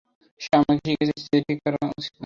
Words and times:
সে 0.41 0.49
আমাকে 0.55 0.73
শিখিয়েছে 0.81 1.15
যে 1.25 1.37
ঠিক 1.37 1.57
কি 1.57 1.63
করা 1.63 1.77
উচিত 1.91 2.03
নয়। 2.05 2.19